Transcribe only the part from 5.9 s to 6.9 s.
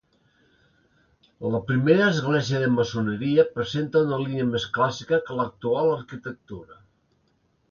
arquitectura.